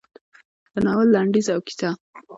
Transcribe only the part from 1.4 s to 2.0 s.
او کیسه: